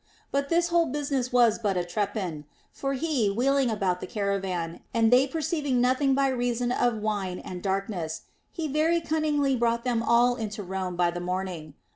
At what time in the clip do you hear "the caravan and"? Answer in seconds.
4.01-5.13